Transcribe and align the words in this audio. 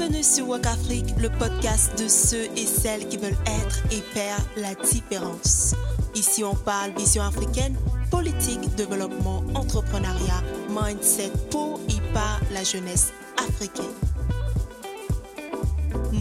Bienvenue 0.00 0.22
sur 0.22 0.48
Walk 0.48 0.64
Afrique, 0.64 1.14
le 1.18 1.28
podcast 1.28 1.92
de 2.02 2.08
ceux 2.08 2.44
et 2.56 2.64
celles 2.64 3.06
qui 3.08 3.18
veulent 3.18 3.36
être 3.44 3.82
et 3.90 4.00
faire 4.00 4.38
la 4.56 4.74
différence. 4.74 5.74
Ici, 6.14 6.42
on 6.42 6.54
parle 6.54 6.92
vision 6.96 7.22
africaine, 7.22 7.76
politique, 8.10 8.74
développement, 8.76 9.44
entrepreneuriat, 9.54 10.42
mindset 10.70 11.30
pour 11.50 11.80
et 11.90 12.14
par 12.14 12.40
la 12.50 12.64
jeunesse 12.64 13.12
africaine. 13.46 13.84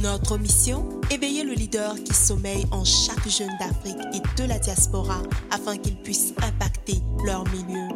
Notre 0.02 0.38
mission 0.38 1.00
Éveiller 1.10 1.46
le 1.46 1.54
leader 1.54 1.96
qui 2.04 2.14
sommeille 2.14 2.66
en 2.72 2.84
chaque 2.84 3.30
jeune 3.30 3.58
d'Afrique 3.62 3.98
et 4.14 4.42
de 4.42 4.46
la 4.46 4.60
diaspora 4.60 5.22
afin 5.52 5.78
qu'ils 5.78 6.02
puissent 6.02 6.34
impacter 6.44 6.98
leur 7.24 7.46
milieu. 7.46 7.89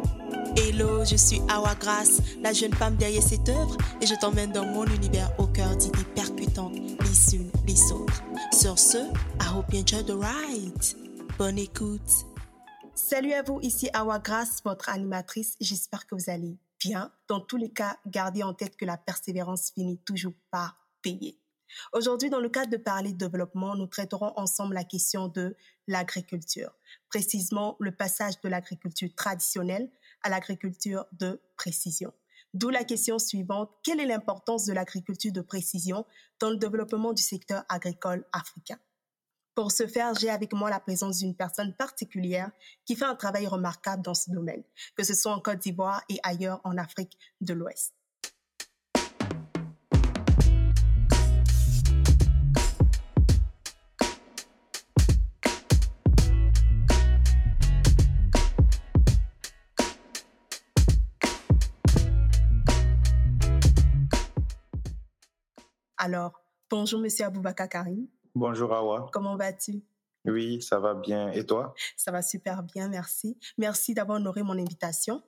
Hello, 0.56 1.04
je 1.04 1.16
suis 1.16 1.40
Awa 1.48 1.74
Grace, 1.74 2.20
la 2.40 2.52
jeune 2.52 2.72
femme 2.72 2.94
derrière 2.94 3.22
cette 3.22 3.48
œuvre, 3.48 3.76
et 4.00 4.06
je 4.06 4.14
t'emmène 4.14 4.52
dans 4.52 4.64
mon 4.64 4.86
univers 4.86 5.28
au 5.40 5.48
cœur 5.48 5.76
d'idées 5.76 6.04
percutantes 6.14 6.76
les 6.76 7.34
unes 7.34 7.50
les 7.66 7.92
autres. 7.92 8.22
Sur 8.52 8.78
ce, 8.78 8.98
I 9.40 9.48
hope 9.52 9.72
you 9.72 9.80
enjoy 9.80 10.04
the 10.04 10.12
ride. 10.12 11.36
Bonne 11.38 11.58
écoute. 11.58 12.08
Salut 12.94 13.32
à 13.32 13.42
vous, 13.42 13.58
ici 13.62 13.90
Awa 13.94 14.20
Grace, 14.20 14.60
votre 14.64 14.90
animatrice. 14.90 15.56
J'espère 15.60 16.06
que 16.06 16.14
vous 16.14 16.30
allez 16.30 16.56
bien. 16.78 17.10
Dans 17.26 17.40
tous 17.40 17.56
les 17.56 17.70
cas, 17.70 17.98
gardez 18.06 18.44
en 18.44 18.54
tête 18.54 18.76
que 18.76 18.84
la 18.84 18.96
persévérance 18.96 19.72
finit 19.74 19.98
toujours 19.98 20.34
par 20.52 20.76
payer. 21.02 21.36
Aujourd'hui, 21.92 22.30
dans 22.30 22.38
le 22.38 22.48
cadre 22.48 22.70
de 22.70 22.76
parler 22.76 23.12
de 23.12 23.18
développement, 23.18 23.74
nous 23.74 23.88
traiterons 23.88 24.32
ensemble 24.36 24.74
la 24.74 24.84
question 24.84 25.26
de 25.26 25.56
l'agriculture, 25.88 26.70
précisément 27.08 27.76
le 27.80 27.90
passage 27.90 28.40
de 28.42 28.48
l'agriculture 28.48 29.08
traditionnelle 29.16 29.90
à 30.24 30.30
l'agriculture 30.30 31.06
de 31.12 31.40
précision. 31.56 32.12
D'où 32.54 32.70
la 32.70 32.84
question 32.84 33.18
suivante, 33.18 33.70
quelle 33.84 34.00
est 34.00 34.06
l'importance 34.06 34.64
de 34.64 34.72
l'agriculture 34.72 35.32
de 35.32 35.40
précision 35.40 36.04
dans 36.40 36.50
le 36.50 36.56
développement 36.56 37.12
du 37.12 37.22
secteur 37.22 37.64
agricole 37.68 38.24
africain? 38.32 38.78
Pour 39.54 39.70
ce 39.70 39.86
faire, 39.86 40.14
j'ai 40.14 40.30
avec 40.30 40.52
moi 40.52 40.68
la 40.68 40.80
présence 40.80 41.18
d'une 41.18 41.36
personne 41.36 41.74
particulière 41.74 42.50
qui 42.84 42.96
fait 42.96 43.04
un 43.04 43.14
travail 43.14 43.46
remarquable 43.46 44.02
dans 44.02 44.14
ce 44.14 44.30
domaine, 44.30 44.64
que 44.96 45.04
ce 45.04 45.14
soit 45.14 45.32
en 45.32 45.40
Côte 45.40 45.60
d'Ivoire 45.60 46.02
et 46.08 46.18
ailleurs 46.24 46.60
en 46.64 46.76
Afrique 46.76 47.16
de 47.40 47.54
l'Ouest. 47.54 47.94
Alors, 66.04 66.32
bonjour 66.68 67.00
Monsieur 67.00 67.24
Aboubaka 67.24 67.66
Karim. 67.66 68.06
Bonjour 68.34 68.74
Awa. 68.74 69.08
Comment 69.10 69.38
vas-tu? 69.38 69.82
Oui, 70.26 70.60
ça 70.60 70.78
va 70.78 70.92
bien. 70.92 71.32
Et 71.32 71.46
toi? 71.46 71.72
Ça 71.96 72.10
va 72.10 72.20
super 72.20 72.62
bien, 72.62 72.90
merci. 72.90 73.38
Merci 73.56 73.94
d'avoir 73.94 74.18
honoré 74.18 74.42
mon 74.42 74.58
invitation. 74.58 75.22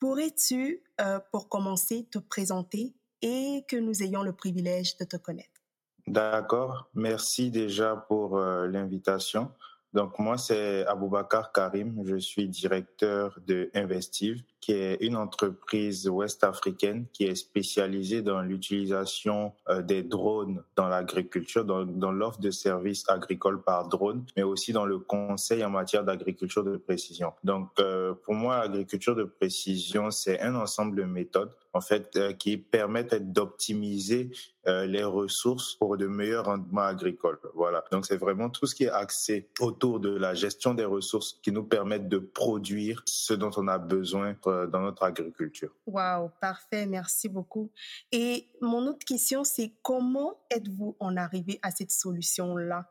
Pourrais-tu, 0.00 0.82
euh, 1.00 1.20
pour 1.30 1.48
commencer, 1.48 2.08
te 2.10 2.18
présenter 2.18 2.96
et 3.22 3.64
que 3.68 3.76
nous 3.76 4.02
ayons 4.02 4.24
le 4.24 4.32
privilège 4.32 4.96
de 4.96 5.04
te 5.04 5.16
connaître? 5.16 5.62
D'accord. 6.08 6.90
Merci 6.94 7.52
déjà 7.52 7.94
pour 7.94 8.36
euh, 8.36 8.66
l'invitation. 8.66 9.52
Donc 9.92 10.18
moi, 10.18 10.38
c'est 10.38 10.84
Aboubakar 10.86 11.52
Karim. 11.52 12.02
Je 12.04 12.16
suis 12.16 12.48
directeur 12.48 13.38
de 13.46 13.70
Investive, 13.74 14.42
qui 14.66 14.72
est 14.72 14.96
une 15.00 15.14
entreprise 15.14 16.08
ouest-africaine 16.08 17.06
qui 17.12 17.22
est 17.22 17.36
spécialisée 17.36 18.20
dans 18.20 18.42
l'utilisation 18.42 19.52
euh, 19.68 19.80
des 19.80 20.02
drones 20.02 20.64
dans 20.74 20.88
l'agriculture, 20.88 21.64
dans, 21.64 21.84
dans 21.84 22.10
l'offre 22.10 22.40
de 22.40 22.50
services 22.50 23.08
agricoles 23.08 23.62
par 23.62 23.86
drone, 23.86 24.24
mais 24.36 24.42
aussi 24.42 24.72
dans 24.72 24.84
le 24.84 24.98
conseil 24.98 25.64
en 25.64 25.70
matière 25.70 26.02
d'agriculture 26.02 26.64
de 26.64 26.78
précision. 26.78 27.32
Donc 27.44 27.68
euh, 27.78 28.14
pour 28.24 28.34
moi, 28.34 28.58
l'agriculture 28.66 29.14
de 29.14 29.22
précision, 29.22 30.10
c'est 30.10 30.40
un 30.40 30.56
ensemble 30.56 30.96
de 30.96 31.04
méthodes 31.04 31.54
en 31.72 31.80
fait, 31.80 32.16
euh, 32.16 32.32
qui 32.32 32.56
permettent 32.56 33.32
d'optimiser 33.32 34.30
les 34.68 35.04
ressources 35.04 35.76
pour 35.76 35.96
de 35.96 36.08
meilleurs 36.08 36.46
rendements 36.46 36.80
agricoles. 36.80 37.38
Voilà. 37.54 37.84
Donc, 37.92 38.04
c'est 38.04 38.16
vraiment 38.16 38.50
tout 38.50 38.66
ce 38.66 38.74
qui 38.74 38.82
est 38.82 38.90
axé 38.90 39.48
autour 39.60 40.00
de 40.00 40.10
la 40.10 40.34
gestion 40.34 40.74
des 40.74 40.84
ressources 40.84 41.38
qui 41.40 41.52
nous 41.52 41.62
permettent 41.62 42.08
de 42.08 42.18
produire 42.18 43.00
ce 43.06 43.32
dont 43.32 43.52
on 43.56 43.68
a 43.68 43.78
besoin 43.78 44.34
euh, 44.56 44.66
dans 44.66 44.80
notre 44.80 45.02
agriculture. 45.02 45.74
Waouh, 45.86 46.30
parfait, 46.40 46.86
merci 46.86 47.28
beaucoup. 47.28 47.70
Et 48.12 48.48
mon 48.60 48.86
autre 48.86 49.04
question, 49.06 49.44
c'est 49.44 49.72
comment 49.82 50.40
êtes-vous 50.50 50.96
en 51.00 51.16
arrivé 51.16 51.58
à 51.62 51.70
cette 51.70 51.92
solution-là? 51.92 52.90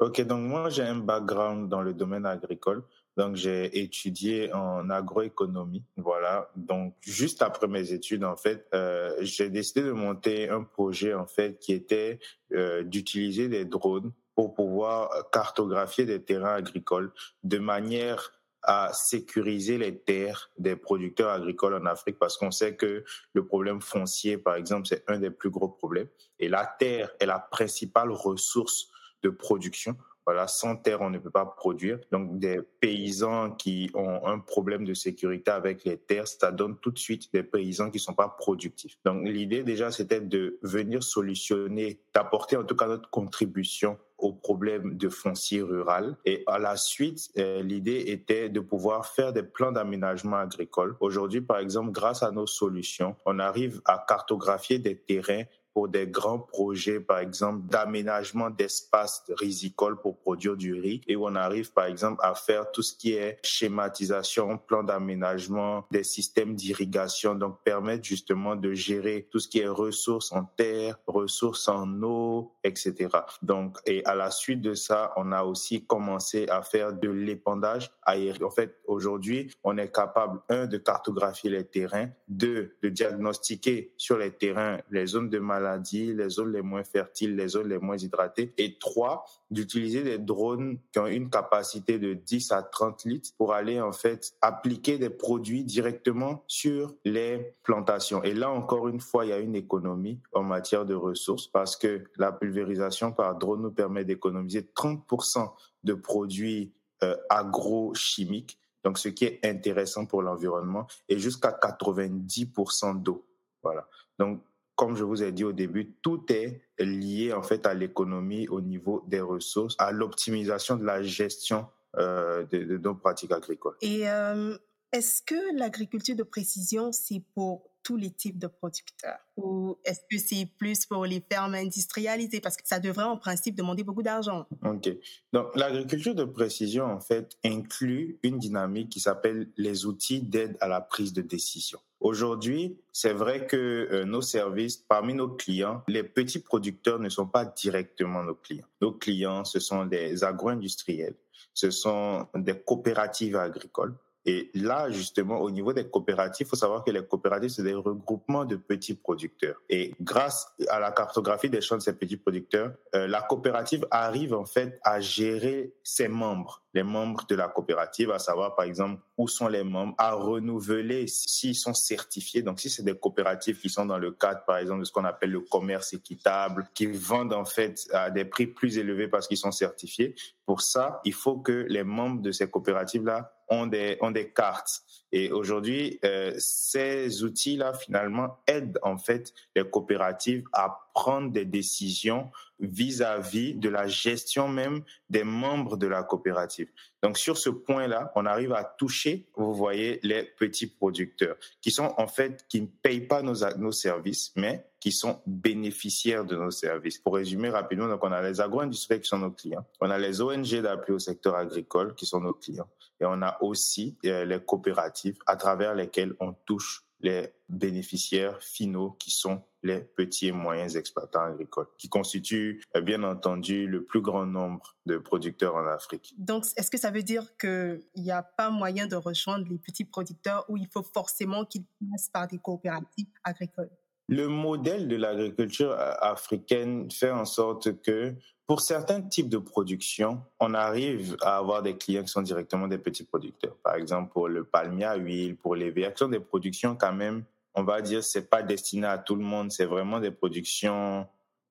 Ok, 0.00 0.20
donc 0.20 0.42
moi 0.42 0.70
j'ai 0.70 0.84
un 0.84 0.98
background 0.98 1.68
dans 1.68 1.82
le 1.82 1.92
domaine 1.92 2.26
agricole. 2.26 2.84
Donc, 3.18 3.34
j'ai 3.34 3.80
étudié 3.82 4.52
en 4.52 4.88
agroéconomie. 4.90 5.82
Voilà. 5.96 6.52
Donc, 6.54 6.94
juste 7.00 7.42
après 7.42 7.66
mes 7.66 7.92
études, 7.92 8.22
en 8.22 8.36
fait, 8.36 8.64
euh, 8.74 9.12
j'ai 9.22 9.50
décidé 9.50 9.82
de 9.82 9.90
monter 9.90 10.48
un 10.48 10.62
projet, 10.62 11.14
en 11.14 11.26
fait, 11.26 11.58
qui 11.58 11.72
était 11.72 12.20
euh, 12.52 12.84
d'utiliser 12.84 13.48
des 13.48 13.64
drones 13.64 14.12
pour 14.36 14.54
pouvoir 14.54 15.10
cartographier 15.32 16.04
des 16.04 16.22
terrains 16.22 16.54
agricoles 16.54 17.10
de 17.42 17.58
manière 17.58 18.37
à 18.62 18.92
sécuriser 18.92 19.78
les 19.78 19.98
terres 19.98 20.50
des 20.58 20.76
producteurs 20.76 21.30
agricoles 21.30 21.74
en 21.74 21.86
Afrique 21.86 22.18
parce 22.18 22.36
qu'on 22.36 22.50
sait 22.50 22.76
que 22.76 23.04
le 23.32 23.46
problème 23.46 23.80
foncier, 23.80 24.38
par 24.38 24.56
exemple, 24.56 24.86
c'est 24.86 25.04
un 25.08 25.18
des 25.18 25.30
plus 25.30 25.50
gros 25.50 25.68
problèmes. 25.68 26.08
Et 26.38 26.48
la 26.48 26.66
terre 26.78 27.10
est 27.20 27.26
la 27.26 27.38
principale 27.38 28.10
ressource 28.10 28.88
de 29.22 29.30
production. 29.30 29.96
Voilà, 30.26 30.46
sans 30.46 30.76
terre, 30.76 31.00
on 31.00 31.08
ne 31.08 31.18
peut 31.18 31.30
pas 31.30 31.46
produire. 31.46 31.98
Donc, 32.12 32.38
des 32.38 32.60
paysans 32.80 33.52
qui 33.52 33.90
ont 33.94 34.26
un 34.26 34.38
problème 34.38 34.84
de 34.84 34.92
sécurité 34.92 35.50
avec 35.50 35.84
les 35.84 35.96
terres, 35.96 36.28
ça 36.28 36.52
donne 36.52 36.76
tout 36.76 36.90
de 36.90 36.98
suite 36.98 37.32
des 37.32 37.42
paysans 37.42 37.90
qui 37.90 37.98
sont 37.98 38.12
pas 38.12 38.28
productifs. 38.28 38.98
Donc, 39.06 39.26
l'idée 39.26 39.62
déjà, 39.62 39.90
c'était 39.90 40.20
de 40.20 40.58
venir 40.62 41.02
solutionner, 41.02 42.02
d'apporter 42.12 42.58
en 42.58 42.64
tout 42.64 42.76
cas 42.76 42.88
notre 42.88 43.08
contribution 43.08 43.98
au 44.18 44.32
problème 44.32 44.96
de 44.96 45.08
foncier 45.08 45.62
rural. 45.62 46.16
Et 46.24 46.42
à 46.46 46.58
la 46.58 46.76
suite, 46.76 47.30
euh, 47.38 47.62
l'idée 47.62 48.04
était 48.08 48.48
de 48.48 48.60
pouvoir 48.60 49.06
faire 49.06 49.32
des 49.32 49.42
plans 49.42 49.72
d'aménagement 49.72 50.36
agricole. 50.36 50.96
Aujourd'hui, 51.00 51.40
par 51.40 51.58
exemple, 51.58 51.92
grâce 51.92 52.22
à 52.22 52.30
nos 52.30 52.46
solutions, 52.46 53.16
on 53.24 53.38
arrive 53.38 53.80
à 53.84 54.04
cartographier 54.06 54.78
des 54.78 54.96
terrains 54.96 55.44
pour 55.78 55.86
des 55.86 56.08
grands 56.08 56.40
projets, 56.40 56.98
par 56.98 57.20
exemple, 57.20 57.68
d'aménagement 57.68 58.50
d'espaces 58.50 59.22
risicoles 59.28 60.00
pour 60.00 60.18
produire 60.18 60.56
du 60.56 60.74
riz 60.74 61.02
et 61.06 61.16
on 61.16 61.36
arrive, 61.36 61.72
par 61.72 61.84
exemple, 61.84 62.20
à 62.24 62.34
faire 62.34 62.72
tout 62.72 62.82
ce 62.82 62.96
qui 62.96 63.12
est 63.12 63.38
schématisation, 63.44 64.58
plan 64.58 64.82
d'aménagement 64.82 65.86
des 65.92 66.02
systèmes 66.02 66.56
d'irrigation, 66.56 67.36
donc 67.36 67.62
permettre 67.62 68.02
justement 68.02 68.56
de 68.56 68.72
gérer 68.72 69.28
tout 69.30 69.38
ce 69.38 69.46
qui 69.46 69.60
est 69.60 69.68
ressources 69.68 70.32
en 70.32 70.46
terre, 70.56 70.98
ressources 71.06 71.68
en 71.68 72.02
eau, 72.02 72.54
etc. 72.64 73.10
Donc, 73.42 73.78
et 73.86 74.04
à 74.04 74.16
la 74.16 74.32
suite 74.32 74.62
de 74.62 74.74
ça, 74.74 75.12
on 75.14 75.30
a 75.30 75.44
aussi 75.44 75.86
commencé 75.86 76.48
à 76.48 76.62
faire 76.62 76.92
de 76.92 77.08
l'épandage 77.08 77.92
aérien. 78.02 78.44
En 78.44 78.50
fait, 78.50 78.80
aujourd'hui, 78.86 79.54
on 79.62 79.78
est 79.78 79.94
capable, 79.94 80.40
un, 80.48 80.66
de 80.66 80.78
cartographier 80.78 81.50
les 81.50 81.64
terrains, 81.64 82.08
deux, 82.26 82.76
de 82.82 82.88
diagnostiquer 82.88 83.94
sur 83.96 84.18
les 84.18 84.32
terrains 84.32 84.80
les 84.90 85.06
zones 85.06 85.30
de 85.30 85.38
maladie 85.38 85.67
les 85.92 86.28
zones 86.28 86.52
les 86.52 86.62
moins 86.62 86.84
fertiles, 86.84 87.36
les 87.36 87.48
zones 87.48 87.68
les 87.68 87.78
moins 87.78 87.96
hydratées. 87.96 88.52
Et 88.58 88.78
trois, 88.78 89.24
d'utiliser 89.50 90.02
des 90.02 90.18
drones 90.18 90.78
qui 90.92 90.98
ont 90.98 91.06
une 91.06 91.30
capacité 91.30 91.98
de 91.98 92.14
10 92.14 92.52
à 92.52 92.62
30 92.62 93.04
litres 93.04 93.30
pour 93.36 93.52
aller 93.52 93.80
en 93.80 93.92
fait 93.92 94.32
appliquer 94.40 94.98
des 94.98 95.10
produits 95.10 95.64
directement 95.64 96.44
sur 96.46 96.94
les 97.04 97.54
plantations. 97.62 98.22
Et 98.22 98.34
là 98.34 98.50
encore 98.50 98.88
une 98.88 99.00
fois, 99.00 99.24
il 99.24 99.28
y 99.28 99.32
a 99.32 99.38
une 99.38 99.56
économie 99.56 100.20
en 100.32 100.42
matière 100.42 100.84
de 100.84 100.94
ressources 100.94 101.46
parce 101.46 101.76
que 101.76 102.04
la 102.16 102.32
pulvérisation 102.32 103.12
par 103.12 103.36
drone 103.36 103.62
nous 103.62 103.72
permet 103.72 104.04
d'économiser 104.04 104.62
30% 104.62 105.50
de 105.84 105.94
produits 105.94 106.72
euh, 107.02 107.16
agrochimiques 107.30 108.58
donc 108.84 108.98
ce 108.98 109.08
qui 109.08 109.24
est 109.24 109.44
intéressant 109.44 110.06
pour 110.06 110.22
l'environnement, 110.22 110.86
et 111.08 111.18
jusqu'à 111.18 111.50
90% 111.50 113.02
d'eau. 113.02 113.26
Voilà. 113.62 113.86
Donc 114.18 114.40
comme 114.78 114.94
je 114.94 115.02
vous 115.02 115.24
ai 115.24 115.32
dit 115.32 115.42
au 115.42 115.52
début, 115.52 115.92
tout 116.02 116.24
est 116.32 116.62
lié 116.78 117.32
en 117.32 117.42
fait 117.42 117.66
à 117.66 117.74
l'économie 117.74 118.46
au 118.46 118.60
niveau 118.60 119.04
des 119.08 119.20
ressources, 119.20 119.74
à 119.76 119.90
l'optimisation 119.90 120.76
de 120.76 120.84
la 120.84 121.02
gestion 121.02 121.66
euh, 121.96 122.44
de, 122.44 122.78
nos 122.78 122.94
pratiques 122.94 123.32
agricoles. 123.32 123.74
Et 123.82 124.08
euh, 124.08 124.56
est-ce 124.92 125.20
que 125.22 125.58
l'agriculture 125.58 126.14
de 126.14 126.22
précision, 126.22 126.92
c'est 126.92 127.20
pour 127.34 127.68
tous 127.82 127.96
les 127.96 128.12
types 128.12 128.38
de 128.38 128.46
producteurs? 128.46 129.18
Ou 129.36 129.76
est-ce 129.84 130.02
que 130.08 130.16
c'est 130.16 130.46
plus 130.58 130.86
pour 130.86 131.06
les 131.06 131.24
fermes 131.28 131.56
industrialisées? 131.56 132.40
Parce 132.40 132.56
que 132.56 132.62
ça 132.64 132.78
devrait 132.78 133.02
en 133.02 133.16
principe 133.16 133.56
demander 133.56 133.82
beaucoup 133.82 134.04
d'argent. 134.04 134.46
OK. 134.64 134.90
Donc 135.32 135.56
l'agriculture 135.56 136.14
de 136.14 136.24
précision, 136.24 136.84
en 136.84 137.00
fait, 137.00 137.36
inclut 137.44 138.20
une 138.22 138.38
dynamique 138.38 138.90
qui 138.90 139.00
s'appelle 139.00 139.48
les 139.56 139.86
outils 139.86 140.20
d'aide 140.20 140.56
à 140.60 140.68
la 140.68 140.80
prise 140.80 141.12
de 141.12 141.22
décision. 141.22 141.80
Aujourd'hui, 142.00 142.78
c'est 142.92 143.12
vrai 143.12 143.46
que 143.46 143.56
euh, 143.56 144.04
nos 144.04 144.22
services, 144.22 144.76
parmi 144.76 145.14
nos 145.14 145.28
clients, 145.28 145.82
les 145.88 146.04
petits 146.04 146.38
producteurs 146.38 147.00
ne 147.00 147.08
sont 147.08 147.26
pas 147.26 147.44
directement 147.44 148.22
nos 148.22 148.36
clients. 148.36 148.66
Nos 148.80 148.92
clients, 148.92 149.44
ce 149.44 149.58
sont 149.58 149.84
des 149.84 150.22
agro-industriels, 150.22 151.16
ce 151.54 151.70
sont 151.70 152.28
des 152.36 152.56
coopératives 152.56 153.36
agricoles, 153.36 153.94
et 154.24 154.50
là, 154.54 154.90
justement, 154.90 155.40
au 155.40 155.50
niveau 155.50 155.72
des 155.72 155.88
coopératives, 155.88 156.46
il 156.46 156.50
faut 156.50 156.56
savoir 156.56 156.84
que 156.84 156.90
les 156.90 157.04
coopératives, 157.04 157.50
c'est 157.50 157.62
des 157.62 157.74
regroupements 157.74 158.44
de 158.44 158.56
petits 158.56 158.94
producteurs. 158.94 159.56
Et 159.70 159.94
grâce 160.00 160.52
à 160.68 160.78
la 160.78 160.92
cartographie 160.92 161.48
des 161.48 161.60
champs 161.60 161.76
de 161.76 161.82
ces 161.82 161.96
petits 161.96 162.16
producteurs, 162.16 162.72
euh, 162.94 163.06
la 163.06 163.22
coopérative 163.22 163.86
arrive 163.90 164.34
en 164.34 164.44
fait 164.44 164.78
à 164.82 165.00
gérer 165.00 165.72
ses 165.82 166.08
membres, 166.08 166.62
les 166.74 166.82
membres 166.82 167.26
de 167.26 167.34
la 167.34 167.48
coopérative, 167.48 168.10
à 168.10 168.18
savoir 168.18 168.54
par 168.54 168.66
exemple 168.66 169.00
où 169.16 169.28
sont 169.28 169.48
les 169.48 169.64
membres, 169.64 169.94
à 169.98 170.12
renouveler 170.12 171.06
s'ils 171.06 171.56
sont 171.56 171.74
certifiés. 171.74 172.42
Donc 172.42 172.60
si 172.60 172.68
c'est 172.68 172.84
des 172.84 172.96
coopératives 172.96 173.58
qui 173.58 173.70
sont 173.70 173.86
dans 173.86 173.98
le 173.98 174.12
cadre 174.12 174.44
par 174.46 174.58
exemple 174.58 174.80
de 174.80 174.84
ce 174.84 174.92
qu'on 174.92 175.04
appelle 175.04 175.30
le 175.30 175.40
commerce 175.40 175.94
équitable, 175.94 176.68
qui 176.74 176.86
vendent 176.86 177.32
en 177.32 177.44
fait 177.44 177.88
à 177.92 178.10
des 178.10 178.24
prix 178.24 178.46
plus 178.46 178.78
élevés 178.78 179.08
parce 179.08 179.26
qu'ils 179.26 179.38
sont 179.38 179.52
certifiés, 179.52 180.14
pour 180.44 180.60
ça, 180.60 181.00
il 181.04 181.14
faut 181.14 181.38
que 181.38 181.66
les 181.68 181.84
membres 181.84 182.20
de 182.20 182.30
ces 182.30 182.50
coopératives-là 182.50 183.32
ont 183.48 183.66
des, 183.66 183.96
on 184.00 184.10
des 184.10 184.30
cartes. 184.30 184.82
Et 185.12 185.30
aujourd'hui, 185.30 185.98
euh, 186.04 186.34
ces 186.38 187.24
outils-là, 187.24 187.72
finalement, 187.72 188.38
aident 188.46 188.78
en 188.82 188.98
fait 188.98 189.32
les 189.56 189.68
coopératives 189.68 190.44
à 190.52 190.88
prendre 190.92 191.30
des 191.30 191.44
décisions 191.44 192.30
vis-à-vis 192.60 193.54
de 193.54 193.68
la 193.68 193.86
gestion 193.86 194.48
même 194.48 194.82
des 195.08 195.22
membres 195.22 195.76
de 195.76 195.86
la 195.86 196.02
coopérative. 196.02 196.68
Donc 197.02 197.16
sur 197.16 197.38
ce 197.38 197.50
point-là, 197.50 198.10
on 198.16 198.26
arrive 198.26 198.52
à 198.52 198.64
toucher, 198.64 199.28
vous 199.36 199.54
voyez, 199.54 200.00
les 200.02 200.24
petits 200.24 200.66
producteurs 200.66 201.36
qui 201.60 201.70
sont 201.70 201.94
en 201.96 202.08
fait, 202.08 202.44
qui 202.48 202.60
ne 202.60 202.66
payent 202.66 203.06
pas 203.06 203.22
nos, 203.22 203.36
nos 203.56 203.70
services, 203.70 204.32
mais 204.34 204.66
qui 204.80 204.90
sont 204.90 205.20
bénéficiaires 205.26 206.24
de 206.24 206.36
nos 206.36 206.50
services. 206.50 206.98
Pour 206.98 207.14
résumer 207.14 207.48
rapidement, 207.48 207.86
donc 207.86 208.02
on 208.02 208.10
a 208.10 208.20
les 208.20 208.40
agro-industriels 208.40 209.00
qui 209.00 209.08
sont 209.08 209.18
nos 209.18 209.30
clients, 209.30 209.64
on 209.80 209.90
a 209.90 209.98
les 209.98 210.20
ONG 210.20 210.60
d'appui 210.60 210.92
au 210.92 210.98
secteur 210.98 211.36
agricole 211.36 211.94
qui 211.94 212.06
sont 212.06 212.20
nos 212.20 212.34
clients, 212.34 212.68
et 213.00 213.04
on 213.04 213.22
a 213.22 213.38
aussi 213.40 213.96
euh, 214.04 214.24
les 214.24 214.40
coopératives 214.40 214.97
à 215.26 215.36
travers 215.36 215.74
lesquelles 215.74 216.14
on 216.20 216.32
touche 216.32 216.84
les 217.00 217.32
bénéficiaires 217.48 218.42
finaux 218.42 218.90
qui 218.98 219.10
sont 219.10 219.42
les 219.62 219.80
petits 219.80 220.28
et 220.28 220.32
moyens 220.32 220.76
exploitants 220.76 221.22
agricoles, 221.22 221.66
qui 221.78 221.88
constituent 221.88 222.62
euh, 222.76 222.80
bien 222.80 223.02
entendu 223.02 223.66
le 223.66 223.84
plus 223.84 224.00
grand 224.00 224.26
nombre 224.26 224.76
de 224.86 224.98
producteurs 224.98 225.56
en 225.56 225.66
Afrique. 225.66 226.14
Donc, 226.18 226.44
est-ce 226.56 226.70
que 226.70 226.78
ça 226.78 226.90
veut 226.90 227.02
dire 227.02 227.36
qu'il 227.38 227.82
n'y 227.96 228.10
a 228.10 228.22
pas 228.22 228.50
moyen 228.50 228.86
de 228.86 228.96
rejoindre 228.96 229.46
les 229.48 229.58
petits 229.58 229.84
producteurs 229.84 230.44
ou 230.48 230.56
il 230.56 230.68
faut 230.68 230.82
forcément 230.82 231.44
qu'ils 231.44 231.64
passent 231.90 232.08
par 232.08 232.28
des 232.28 232.38
coopératives 232.38 233.08
agricoles? 233.24 233.70
Le 234.08 234.26
modèle 234.26 234.88
de 234.88 234.96
l'agriculture 234.96 235.70
euh, 235.70 235.92
africaine 236.00 236.90
fait 236.90 237.10
en 237.10 237.24
sorte 237.24 237.80
que 237.82 238.14
pour 238.46 238.62
certains 238.62 239.02
types 239.02 239.28
de 239.28 239.36
production, 239.36 240.22
on 240.40 240.54
arrive 240.54 241.18
à 241.20 241.36
avoir 241.36 241.62
des 241.62 241.76
clients 241.76 242.02
qui 242.02 242.08
sont 242.08 242.22
directement 242.22 242.66
des 242.66 242.78
petits 242.78 243.04
producteurs. 243.04 243.54
Par 243.62 243.74
exemple, 243.74 244.10
pour 244.10 244.28
le 244.28 244.42
palmier 244.44 244.86
à 244.86 244.96
huile, 244.96 245.36
pour 245.36 245.54
les 245.54 245.70
qui 245.70 245.82
sont 245.96 246.08
des 246.08 246.20
productions 246.20 246.74
quand 246.74 246.94
même, 246.94 247.24
on 247.54 247.62
va 247.62 247.82
dire, 247.82 248.02
c'est 248.02 248.30
pas 248.30 248.42
destiné 248.42 248.86
à 248.86 248.96
tout 248.96 249.16
le 249.16 249.22
monde. 249.22 249.52
C'est 249.52 249.66
vraiment 249.66 250.00
des 250.00 250.10
productions 250.10 251.06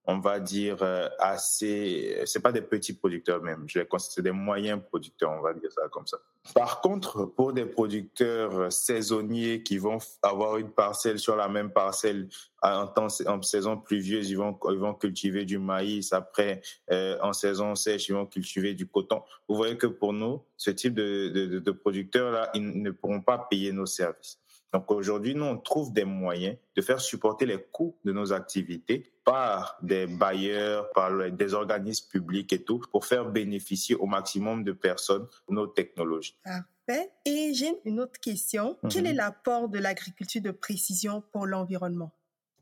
on 0.07 0.19
va 0.19 0.39
dire, 0.39 0.77
euh, 0.81 1.09
assez. 1.19 2.21
C'est 2.25 2.39
pas 2.39 2.53
des 2.53 2.61
petits 2.61 2.93
producteurs 2.93 3.41
même. 3.41 3.65
Je 3.67 3.79
les 3.79 3.85
considère 3.85 4.23
des 4.23 4.31
moyens 4.31 4.81
producteurs, 4.81 5.31
on 5.31 5.41
va 5.41 5.53
dire 5.53 5.71
ça 5.71 5.87
comme 5.89 6.07
ça. 6.07 6.17
Par 6.55 6.79
contre, 6.79 7.25
pour 7.25 7.51
des 7.51 7.65
producteurs 7.65 8.71
saisonniers 8.71 9.63
qui 9.63 9.77
vont 9.77 9.97
avoir 10.21 10.57
une 10.57 10.69
parcelle 10.69 11.19
sur 11.19 11.35
la 11.35 11.49
même 11.49 11.71
parcelle 11.71 12.29
en 12.61 13.41
saison 13.41 13.77
pluvieuse, 13.77 14.29
ils 14.29 14.37
vont, 14.37 14.57
ils 14.69 14.77
vont 14.77 14.93
cultiver 14.93 15.43
du 15.43 15.59
maïs. 15.59 16.13
Après, 16.13 16.61
euh, 16.89 17.17
en 17.21 17.33
saison 17.33 17.75
sèche, 17.75 18.07
ils 18.07 18.13
vont 18.13 18.25
cultiver 18.25 18.73
du 18.73 18.87
coton. 18.87 19.21
Vous 19.49 19.55
voyez 19.55 19.77
que 19.77 19.87
pour 19.87 20.13
nous, 20.13 20.41
ce 20.55 20.71
type 20.71 20.93
de, 20.93 21.27
de, 21.27 21.59
de 21.59 21.71
producteurs-là, 21.71 22.49
ils 22.53 22.81
ne 22.81 22.91
pourront 22.91 23.21
pas 23.21 23.37
payer 23.37 23.73
nos 23.73 23.85
services. 23.85 24.39
Donc 24.73 24.91
aujourd'hui, 24.91 25.33
nous, 25.33 25.45
on 25.45 25.57
trouve 25.57 25.93
des 25.93 26.03
moyens 26.03 26.57
de 26.75 26.81
faire 26.81 26.99
supporter 26.99 27.45
les 27.45 27.61
coûts 27.71 27.97
de 28.03 28.11
nos 28.11 28.33
activités 28.33 29.11
par 29.23 29.77
des 29.81 30.07
bailleurs, 30.07 30.91
par 30.91 31.11
des 31.31 31.53
organismes 31.53 32.09
publics 32.09 32.51
et 32.53 32.63
tout, 32.63 32.81
pour 32.91 33.05
faire 33.05 33.25
bénéficier 33.25 33.95
au 33.95 34.05
maximum 34.05 34.63
de 34.63 34.71
personnes 34.71 35.27
nos 35.49 35.67
technologies. 35.67 36.37
Parfait. 36.43 37.11
Et 37.25 37.53
j'ai 37.53 37.79
une 37.85 37.99
autre 37.99 38.19
question. 38.19 38.77
Quel 38.89 39.03
mhm. 39.03 39.09
est 39.11 39.13
l'apport 39.13 39.69
de 39.69 39.79
l'agriculture 39.79 40.41
de 40.41 40.51
précision 40.51 41.23
pour 41.31 41.45
l'environnement? 41.45 42.13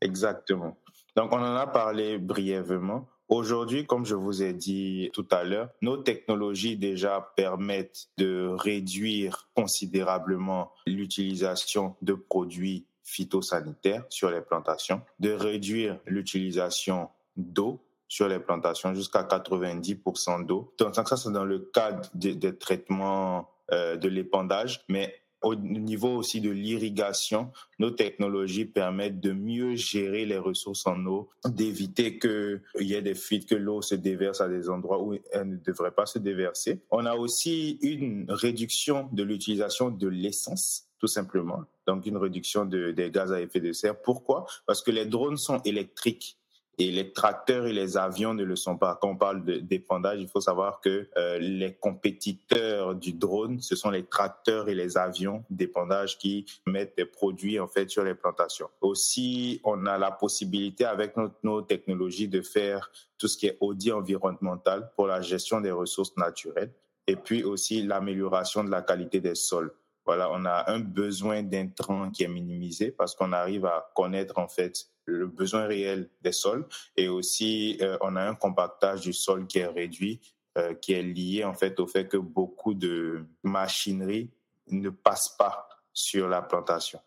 Exactement. 0.01 0.77
Donc 1.15 1.31
on 1.31 1.37
en 1.37 1.55
a 1.55 1.67
parlé 1.67 2.17
brièvement. 2.17 3.07
Aujourd'hui, 3.27 3.87
comme 3.87 4.05
je 4.05 4.15
vous 4.15 4.43
ai 4.43 4.53
dit 4.53 5.09
tout 5.13 5.27
à 5.31 5.43
l'heure, 5.43 5.69
nos 5.81 5.97
technologies 5.97 6.77
déjà 6.77 7.33
permettent 7.35 8.07
de 8.17 8.53
réduire 8.55 9.49
considérablement 9.55 10.71
l'utilisation 10.85 11.95
de 12.03 12.13
produits 12.13 12.85
phytosanitaires 13.03 14.03
sur 14.09 14.29
les 14.29 14.41
plantations, 14.41 15.01
de 15.19 15.31
réduire 15.31 15.99
l'utilisation 16.05 17.09
d'eau 17.35 17.81
sur 18.07 18.27
les 18.27 18.39
plantations 18.39 18.93
jusqu'à 18.93 19.23
90% 19.23 20.45
d'eau. 20.45 20.73
Donc 20.77 20.95
ça, 20.95 21.03
c'est 21.17 21.31
dans 21.31 21.45
le 21.45 21.59
cadre 21.59 22.07
des, 22.13 22.57
traitements 22.57 23.49
euh, 23.71 23.97
de 23.97 24.07
l'épandage, 24.07 24.85
mais 24.87 25.15
au 25.45 25.55
niveau 25.55 26.09
aussi 26.09 26.41
de 26.41 26.49
l'irrigation, 26.49 27.51
nos 27.77 27.91
technologies 27.91 28.65
permettent 28.65 29.19
de 29.19 29.31
mieux 29.31 29.75
gérer 29.75 30.25
les 30.25 30.39
ressources 30.39 30.87
en 30.87 31.05
eau, 31.05 31.29
d'éviter 31.47 32.17
qu'il 32.17 32.61
y 32.79 32.95
ait 32.95 33.03
des 33.03 33.15
fuites, 33.15 33.47
que 33.47 33.55
l'eau 33.55 33.81
se 33.81 33.95
déverse 33.95 34.41
à 34.41 34.49
des 34.49 34.69
endroits 34.69 35.01
où 35.01 35.13
elle 35.31 35.49
ne 35.49 35.57
devrait 35.57 35.91
pas 35.91 36.07
se 36.07 36.17
déverser. 36.17 36.81
On 36.89 37.05
a 37.05 37.15
aussi 37.15 37.77
une 37.81 38.25
réduction 38.27 39.07
de 39.11 39.23
l'utilisation 39.23 39.91
de 39.91 40.07
l'essence 40.07 40.89
tout 40.97 41.07
simplement. 41.07 41.63
Donc 41.85 42.05
une 42.07 42.17
réduction 42.17 42.65
des 42.65 43.11
gaz 43.11 43.31
à 43.31 43.41
effet 43.41 43.59
de 43.59 43.71
serre. 43.73 44.01
Pourquoi? 44.01 44.45
Parce 44.65 44.81
que 44.81 44.91
les 44.91 45.05
drones 45.05 45.37
sont 45.37 45.61
électriques 45.63 46.39
et 46.77 46.91
les 46.91 47.11
tracteurs 47.11 47.67
et 47.67 47.73
les 47.73 47.97
avions 47.97 48.33
ne 48.33 48.43
le 48.43 48.55
sont 48.55 48.77
pas. 48.77 48.97
Quand 49.01 49.09
on 49.09 49.15
parle 49.15 49.43
d'épandage, 49.43 50.19
il 50.19 50.27
faut 50.27 50.41
savoir 50.41 50.81
que 50.81 51.07
euh, 51.17 51.37
les 51.39 51.73
compétiteurs 51.73 52.95
du 52.95 53.13
drone, 53.13 53.61
ce 53.61 53.75
sont 53.75 53.89
les 53.89 54.05
tracteurs 54.05 54.69
et 54.69 54.75
les 54.75 54.97
avions 54.97 55.43
d'épandage 55.49 56.17
qui 56.17 56.45
mettent 56.65 56.97
des 56.97 57.05
produits 57.05 57.59
en 57.59 57.67
fait 57.67 57.89
sur 57.89 58.03
les 58.03 58.15
plantations. 58.15 58.69
Aussi, 58.81 59.61
on 59.63 59.85
a 59.85 59.97
la 59.97 60.11
possibilité 60.11 60.85
avec 60.85 61.13
nos 61.43 61.61
technologies 61.61 62.27
de 62.27 62.41
faire 62.41 62.91
tout 63.17 63.27
ce 63.27 63.37
qui 63.37 63.47
est 63.47 63.57
audit 63.61 63.93
environnemental 63.93 64.91
pour 64.95 65.07
la 65.07 65.21
gestion 65.21 65.61
des 65.61 65.71
ressources 65.71 66.15
naturelles 66.17 66.71
et 67.07 67.15
puis 67.15 67.43
aussi 67.43 67.83
l'amélioration 67.83 68.63
de 68.63 68.71
la 68.71 68.81
qualité 68.81 69.19
des 69.19 69.35
sols 69.35 69.73
voilà, 70.05 70.29
on 70.31 70.45
a 70.45 70.71
un 70.71 70.79
besoin 70.79 71.41
d'intrants 71.41 72.11
qui 72.11 72.23
est 72.23 72.27
minimisé 72.27 72.91
parce 72.91 73.15
qu'on 73.15 73.33
arrive 73.33 73.65
à 73.65 73.91
connaître 73.95 74.37
en 74.37 74.47
fait 74.47 74.85
le 75.05 75.27
besoin 75.27 75.65
réel 75.65 76.09
des 76.21 76.31
sols 76.31 76.67
et 76.95 77.07
aussi 77.07 77.77
euh, 77.81 77.97
on 78.01 78.15
a 78.15 78.23
un 78.23 78.35
compactage 78.35 79.01
du 79.01 79.13
sol 79.13 79.47
qui 79.47 79.59
est 79.59 79.67
réduit, 79.67 80.21
euh, 80.57 80.73
qui 80.75 80.93
est 80.93 81.03
lié 81.03 81.43
en 81.43 81.53
fait 81.53 81.79
au 81.79 81.87
fait 81.87 82.07
que 82.07 82.17
beaucoup 82.17 82.73
de 82.73 83.25
machinerie 83.43 84.29
ne 84.67 84.89
passent 84.89 85.35
pas 85.37 85.67
sur 85.93 86.27
la 86.27 86.41
plantation. 86.41 86.99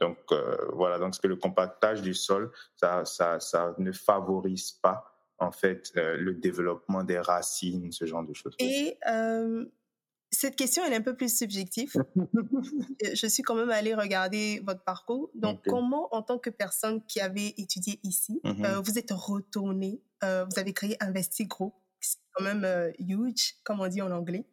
Donc 0.00 0.18
euh, 0.32 0.56
voilà, 0.72 0.98
donc 0.98 1.14
ce 1.14 1.20
que 1.20 1.28
le 1.28 1.36
compactage 1.36 2.00
du 2.00 2.14
sol, 2.14 2.50
ça, 2.76 3.04
ça, 3.04 3.38
ça 3.38 3.74
ne 3.76 3.92
favorise 3.92 4.72
pas 4.72 5.04
en 5.38 5.52
fait 5.52 5.92
le 5.94 6.34
développement 6.34 7.02
des 7.02 7.18
racines, 7.18 7.92
ce 7.92 8.04
genre 8.04 8.22
de 8.22 8.34
choses. 8.34 8.54
Et 8.58 8.98
cette 10.32 10.56
question 10.56 10.84
elle 10.84 10.92
est 10.92 10.96
un 10.96 11.02
peu 11.02 11.16
plus 11.16 11.34
subjective. 11.34 11.92
je 13.14 13.26
suis 13.26 13.42
quand 13.42 13.54
même 13.54 13.70
allée 13.70 13.94
regarder 13.94 14.60
votre 14.64 14.82
parcours. 14.82 15.30
Donc, 15.34 15.60
comment, 15.66 16.08
en 16.14 16.22
tant 16.22 16.38
que 16.38 16.50
personne 16.50 17.04
qui 17.06 17.20
avait 17.20 17.54
étudié 17.58 17.98
ici, 18.02 18.40
mm-hmm. 18.44 18.64
euh, 18.64 18.80
vous 18.80 18.98
êtes 18.98 19.10
retourné, 19.10 20.00
euh, 20.24 20.44
vous 20.44 20.58
avez 20.58 20.72
créé 20.72 20.96
Investi 21.02 21.46
Group, 21.46 21.74
c'est 22.00 22.18
quand 22.32 22.44
même 22.44 22.64
euh, 22.64 22.90
huge, 22.98 23.56
comme 23.64 23.80
on 23.80 23.88
dit 23.88 24.02
en 24.02 24.10
anglais. 24.10 24.46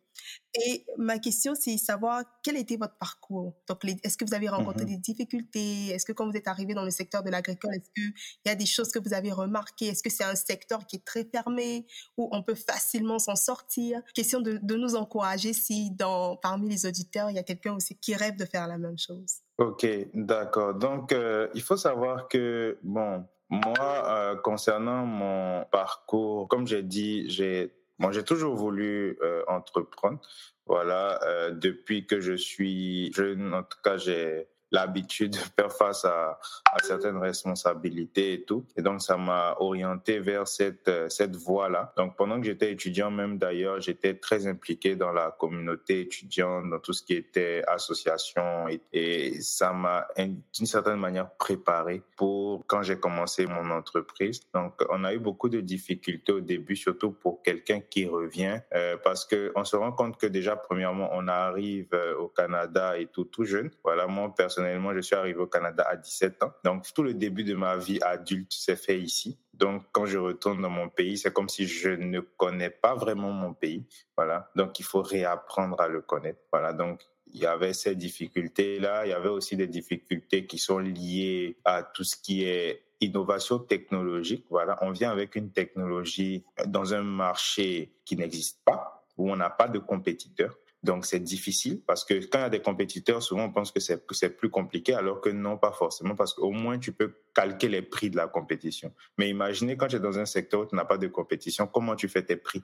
Et 0.54 0.86
ma 0.98 1.20
question, 1.20 1.54
c'est 1.56 1.78
savoir 1.78 2.24
quel 2.44 2.58
était 2.58 2.78
votre 2.78 2.98
parcours. 2.98 3.54
Donc, 3.68 3.84
est-ce 3.86 4.18
que 4.18 4.26
vous 4.26 4.34
avez 4.34 4.50
rencontré 4.50 4.86
mhm. 4.86 4.92
des 4.92 4.98
difficultés? 4.98 5.90
Est-ce 5.90 6.06
que 6.06 6.14
quand 6.14 6.30
vous 6.30 6.36
êtes 6.36 6.48
arrivé 6.48 6.74
dans 6.74 6.84
le 6.84 6.90
secteur 6.90 7.24
de 7.24 7.30
l'agricole, 7.30 7.76
est-ce 7.76 7.90
qu'il 7.96 8.14
y 8.46 8.50
a 8.50 8.56
des 8.56 8.66
choses 8.66 8.92
que 8.92 9.00
vous 9.00 9.14
avez 9.14 9.32
remarquées? 9.32 9.88
Est-ce 9.88 10.02
que 10.02 10.10
c'est 10.10 10.24
un 10.24 10.36
secteur 10.36 10.86
qui 10.88 10.98
est 10.98 11.06
très 11.06 11.26
fermé 11.26 11.86
où 12.18 12.30
on 12.32 12.44
peut 12.44 12.56
facilement 12.56 13.20
s'en 13.20 13.36
sortir? 13.36 14.02
Question 14.16 14.42
de, 14.42 14.60
nous 14.78 14.96
encourager 14.96 15.54
si 15.54 15.92
dans, 15.92 16.36
parmi 16.38 16.70
les 16.70 16.86
auditeurs, 16.86 17.30
il 17.30 17.36
y 17.36 17.40
a 17.40 17.44
quelqu'un 17.44 17.76
aussi 17.76 17.96
qui 17.96 18.16
rêve 18.16 18.36
de 18.36 18.46
faire 18.46 18.68
la 18.68 18.78
même 18.78 18.98
chose. 18.98 19.42
Ok, 19.58 19.88
d'accord. 20.14 20.76
Donc, 20.76 21.12
euh, 21.12 21.48
il 21.56 21.62
faut 21.62 21.78
savoir 21.78 22.28
que, 22.28 22.78
bon, 22.84 23.26
moi, 23.50 24.04
euh, 24.08 24.36
concernant 24.36 25.06
mon 25.06 25.66
parcours, 25.72 26.48
comme 26.48 26.68
j'ai 26.68 26.84
dit, 26.84 27.30
j'ai 27.30 27.74
moi, 28.00 28.12
j'ai 28.12 28.24
toujours 28.24 28.56
voulu 28.56 29.18
euh, 29.22 29.44
entreprendre. 29.48 30.20
Voilà, 30.66 31.20
euh, 31.24 31.52
depuis 31.52 32.06
que 32.06 32.20
je 32.20 32.34
suis 32.34 33.12
jeune, 33.14 33.54
en 33.54 33.64
tout 33.64 33.78
cas, 33.84 33.98
j'ai 33.98 34.48
l'habitude 34.72 35.32
de 35.32 35.38
faire 35.38 35.72
face 35.72 36.06
à, 36.06 36.40
à, 36.72 36.80
certaines 36.84 37.18
responsabilités 37.18 38.34
et 38.34 38.44
tout. 38.44 38.66
Et 38.76 38.82
donc, 38.82 39.02
ça 39.02 39.18
m'a 39.18 39.56
orienté 39.60 40.20
vers 40.20 40.48
cette, 40.48 40.88
euh, 40.88 41.10
cette 41.10 41.36
voie-là. 41.36 41.94
Donc, 41.98 42.16
pendant 42.16 42.40
que 42.40 42.46
j'étais 42.46 42.72
étudiant, 42.72 43.10
même 43.12 43.38
d'ailleurs, 43.38 43.80
j'étais 43.80 44.16
très 44.16 44.48
impliqué 44.48 44.96
dans 44.96 45.12
la 45.12 45.36
communauté 45.38 46.02
étudiante, 46.02 46.70
dans 46.70 46.80
tout 46.80 46.94
ce 46.94 47.04
qui 47.04 47.14
était 47.14 47.64
association. 47.68 48.68
Et, 48.68 48.82
et 48.94 49.42
ça 49.42 49.72
m'a, 49.74 50.08
d'une 50.18 50.66
certaine 50.66 51.00
manière, 51.00 51.30
préparé 51.36 52.02
pour 52.16 52.66
quand 52.68 52.84
j'ai 52.84 53.00
commencé 53.00 53.46
mon 53.46 53.72
entreprise. 53.72 54.42
Donc, 54.54 54.74
on 54.90 55.04
a 55.04 55.14
eu 55.14 55.20
beaucoup 55.20 55.50
de 55.50 55.62
difficultés 55.62 56.32
au 56.32 56.42
début, 56.42 56.76
surtout 56.76 57.12
pour 57.12 57.42
quelqu'un 57.42 57.80
qui 57.80 58.06
revient, 58.06 58.60
euh, 58.74 58.98
parce 59.04 59.26
que 59.26 59.52
on 59.56 59.64
se 59.64 59.76
rend 59.76 59.92
compte 59.92 60.18
que 60.18 60.28
déjà, 60.28 60.56
premièrement, 60.56 61.10
on 61.14 61.28
arrive 61.28 61.90
euh, 61.94 62.16
au 62.18 62.28
Canada 62.28 62.98
et 62.98 63.08
tout, 63.08 63.26
tout 63.26 63.46
jeune. 63.46 63.72
Voilà, 63.84 64.08
moi, 64.08 64.34
personnellement, 64.58 64.94
je 64.94 65.02
suis 65.02 65.16
arrivé 65.16 65.40
au 65.40 65.46
Canada 65.48 65.86
à 65.88 65.96
17 65.96 66.42
ans. 66.42 66.52
Donc, 66.64 66.92
tout 66.94 67.04
le 67.04 67.14
début 67.14 67.44
de 67.44 67.54
ma 67.54 67.78
vie 67.78 68.00
adulte 68.02 68.52
s'est 68.52 68.76
fait 68.76 69.00
ici. 69.00 69.38
Donc, 69.54 69.84
quand 69.92 70.08
je 70.08 70.18
retourne 70.18 70.62
dans 70.62 70.70
mon 70.70 70.90
pays, 70.90 71.18
c'est 71.18 71.32
comme 71.32 71.48
si 71.48 71.68
je 71.68 71.90
ne 71.90 72.22
connais 72.22 72.72
pas 72.72 72.96
vraiment 72.96 73.32
mon 73.32 73.54
pays. 73.54 73.86
Voilà. 74.16 74.50
Donc, 74.56 74.80
il 74.80 74.84
faut 74.84 75.04
réapprendre 75.04 75.80
à 75.80 75.88
le 75.88 76.02
connaître. 76.02 76.40
Voilà. 76.52 76.74
Donc, 76.74 77.02
il 77.28 77.40
y 77.40 77.46
avait 77.46 77.74
ces 77.74 77.96
difficultés-là. 77.96 79.06
Il 79.06 79.10
y 79.10 79.14
avait 79.14 79.30
aussi 79.30 79.56
des 79.56 79.68
difficultés 79.68 80.48
qui 80.48 80.58
sont 80.58 80.80
liées 80.80 81.58
à 81.64 81.84
tout 81.84 82.04
ce 82.04 82.16
qui 82.16 82.44
est 82.44 82.82
innovation 83.00 83.60
technologique. 83.60 84.46
Voilà, 84.50 84.80
on 84.82 84.90
vient 84.90 85.12
avec 85.12 85.36
une 85.36 85.52
technologie 85.52 86.44
dans 86.66 86.96
un 86.96 87.04
marché 87.04 87.94
qui 88.06 88.16
n'existe 88.16 88.64
pas, 88.66 89.06
où 89.18 89.32
on 89.32 89.36
n'a 89.36 89.52
pas 89.52 89.68
de 89.68 89.78
compétiteurs. 89.78 90.58
Donc 90.84 91.06
c'est 91.06 91.20
difficile 91.20 91.82
parce 91.86 92.06
que 92.06 92.14
quand 92.14 92.40
il 92.40 92.42
y 92.42 92.46
a 92.46 92.50
des 92.50 92.62
compétiteurs, 92.62 93.24
souvent 93.24 93.46
on 93.46 93.52
pense 93.52 93.72
que 93.72 93.80
c'est 93.80 94.38
plus 94.38 94.50
compliqué, 94.50 94.94
alors 94.94 95.22
que 95.22 95.30
non, 95.30 95.58
pas 95.58 95.72
forcément, 95.72 96.16
parce 96.16 96.34
qu'au 96.34 96.52
moins 96.52 96.78
tu 96.78 96.92
peux 96.92 97.16
calquer 97.34 97.68
les 97.68 97.82
prix 97.82 98.10
de 98.10 98.18
la 98.18 98.28
compétition. 98.28 98.94
Mais 99.18 99.30
imaginez 99.30 99.76
quand 99.76 99.88
tu 99.88 99.96
es 99.96 100.00
dans 100.00 100.20
un 100.20 100.26
secteur 100.26 100.62
où 100.62 100.66
tu 100.66 100.76
n'as 100.76 100.86
pas 100.86 100.98
de 100.98 101.08
compétition, 101.08 101.68
comment 101.68 101.96
tu 101.96 102.08
fais 102.08 102.24
tes 102.24 102.38
prix? 102.38 102.64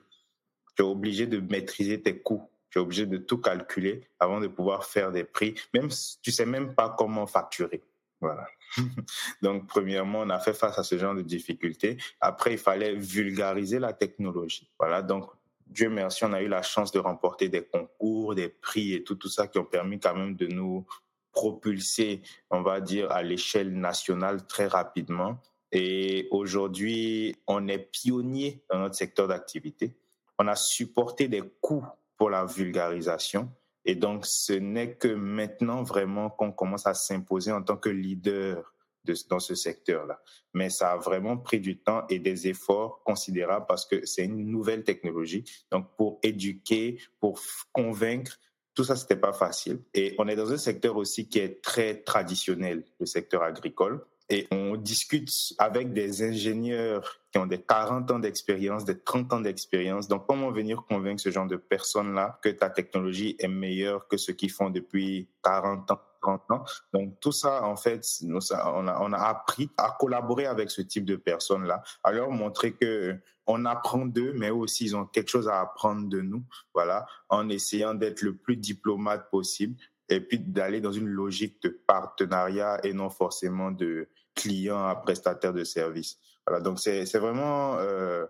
Tu 0.76 0.82
es 0.82 0.86
obligé 0.86 1.26
de 1.26 1.40
maîtriser 1.40 2.00
tes 2.00 2.18
coûts. 2.18 2.48
Tu 2.70 2.78
es 2.78 2.80
obligé 2.80 3.06
de 3.06 3.18
tout 3.18 3.38
calculer 3.38 4.08
avant 4.18 4.40
de 4.40 4.48
pouvoir 4.48 4.84
faire 4.84 5.12
des 5.12 5.24
prix. 5.24 5.54
Même 5.72 5.88
tu 6.22 6.32
sais 6.32 6.46
même 6.46 6.74
pas 6.74 6.94
comment 6.96 7.26
facturer. 7.26 7.82
Voilà. 8.20 8.46
Donc, 9.42 9.66
premièrement, 9.66 10.20
on 10.20 10.30
a 10.30 10.38
fait 10.38 10.54
face 10.54 10.78
à 10.78 10.82
ce 10.82 10.96
genre 10.98 11.14
de 11.14 11.22
difficultés. 11.22 11.98
Après, 12.20 12.52
il 12.52 12.58
fallait 12.58 12.94
vulgariser 12.94 13.78
la 13.78 13.92
technologie. 13.92 14.68
Voilà. 14.78 15.02
Donc, 15.02 15.30
Dieu 15.66 15.88
merci, 15.88 16.24
on 16.24 16.32
a 16.32 16.42
eu 16.42 16.48
la 16.48 16.62
chance 16.62 16.92
de 16.92 16.98
remporter 16.98 17.48
des 17.48 17.64
concours, 17.64 18.34
des 18.34 18.48
prix 18.48 18.94
et 18.94 19.02
tout, 19.02 19.14
tout 19.16 19.28
ça 19.28 19.46
qui 19.46 19.58
ont 19.58 19.64
permis 19.64 19.98
quand 19.98 20.14
même 20.14 20.36
de 20.36 20.46
nous 20.46 20.86
propulser, 21.32 22.22
on 22.50 22.62
va 22.62 22.80
dire, 22.80 23.10
à 23.10 23.22
l'échelle 23.22 23.72
nationale 23.72 24.46
très 24.46 24.66
rapidement. 24.66 25.38
Et 25.72 26.28
aujourd'hui, 26.30 27.36
on 27.48 27.66
est 27.66 27.78
pionnier 27.78 28.62
dans 28.70 28.78
notre 28.78 28.94
secteur 28.94 29.26
d'activité. 29.26 29.96
On 30.38 30.46
a 30.46 30.54
supporté 30.54 31.26
des 31.26 31.42
coûts 31.60 31.84
pour 32.16 32.30
la 32.30 32.44
vulgarisation. 32.44 33.50
Et 33.84 33.96
donc, 33.96 34.24
ce 34.24 34.52
n'est 34.52 34.94
que 34.94 35.08
maintenant 35.08 35.82
vraiment 35.82 36.30
qu'on 36.30 36.52
commence 36.52 36.86
à 36.86 36.94
s'imposer 36.94 37.52
en 37.52 37.62
tant 37.62 37.76
que 37.76 37.88
leader 37.88 38.73
de, 39.04 39.14
dans 39.28 39.40
ce 39.40 39.54
secteur-là. 39.54 40.20
Mais 40.52 40.70
ça 40.70 40.92
a 40.92 40.96
vraiment 40.96 41.36
pris 41.36 41.60
du 41.60 41.78
temps 41.78 42.04
et 42.08 42.18
des 42.18 42.48
efforts 42.48 43.02
considérables 43.04 43.66
parce 43.66 43.86
que 43.86 44.04
c'est 44.06 44.24
une 44.24 44.46
nouvelle 44.46 44.84
technologie. 44.84 45.44
Donc, 45.70 45.96
pour 45.96 46.18
éduquer, 46.22 46.98
pour 47.20 47.40
convaincre, 47.72 48.38
tout 48.74 48.84
ça, 48.84 48.96
c'était 48.96 49.16
pas 49.16 49.32
facile. 49.32 49.80
Et 49.94 50.14
on 50.18 50.26
est 50.28 50.36
dans 50.36 50.52
un 50.52 50.56
secteur 50.56 50.96
aussi 50.96 51.28
qui 51.28 51.38
est 51.38 51.62
très 51.62 52.02
traditionnel, 52.02 52.84
le 52.98 53.06
secteur 53.06 53.42
agricole. 53.42 54.04
Et 54.30 54.48
on 54.50 54.76
discute 54.76 55.30
avec 55.58 55.92
des 55.92 56.22
ingénieurs 56.22 57.20
qui 57.30 57.38
ont 57.38 57.46
des 57.46 57.60
40 57.60 58.10
ans 58.10 58.18
d'expérience, 58.18 58.84
des 58.84 58.98
30 58.98 59.34
ans 59.34 59.40
d'expérience. 59.40 60.08
Donc, 60.08 60.26
comment 60.26 60.50
venir 60.50 60.84
convaincre 60.88 61.20
ce 61.20 61.30
genre 61.30 61.46
de 61.46 61.56
personnes-là 61.56 62.38
que 62.42 62.48
ta 62.48 62.70
technologie 62.70 63.36
est 63.38 63.48
meilleure 63.48 64.08
que 64.08 64.16
ceux 64.16 64.32
qui 64.32 64.48
font 64.48 64.70
depuis 64.70 65.28
40 65.44 65.90
ans, 65.90 66.00
30 66.24 66.50
ans 66.50 66.64
Donc, 66.92 67.20
tout 67.20 67.32
ça, 67.32 67.64
en 67.64 67.76
fait, 67.76 68.06
on, 68.24 68.86
a, 68.86 69.18
appris 69.18 69.70
à 69.76 69.96
collaborer 69.98 70.46
avec 70.46 70.70
ce 70.70 70.82
type 70.82 71.04
de 71.04 71.16
personnes-là, 71.16 71.82
à 72.02 72.12
leur 72.12 72.30
montrer 72.30 72.72
que 72.72 73.18
on 73.46 73.66
apprend 73.66 74.06
d'eux, 74.06 74.32
mais 74.34 74.50
aussi 74.50 74.86
ils 74.86 74.96
ont 74.96 75.04
quelque 75.04 75.28
chose 75.28 75.48
à 75.48 75.60
apprendre 75.60 76.08
de 76.08 76.22
nous, 76.22 76.44
voilà, 76.72 77.06
en 77.28 77.50
essayant 77.50 77.94
d'être 77.94 78.22
le 78.22 78.34
plus 78.34 78.56
diplomate 78.56 79.30
possible, 79.30 79.76
et 80.08 80.20
puis 80.20 80.38
d'aller 80.38 80.80
dans 80.80 80.92
une 80.92 81.08
logique 81.08 81.62
de 81.62 81.68
partenariat 81.68 82.80
et 82.84 82.92
non 82.92 83.10
forcément 83.10 83.70
de 83.70 84.08
client 84.34 84.86
à 84.86 84.94
prestataire 84.96 85.52
de 85.52 85.64
services. 85.64 86.18
Voilà, 86.46 86.62
donc 86.62 86.78
c'est 86.78 87.04
vraiment, 87.14 87.76
euh, 87.78 88.26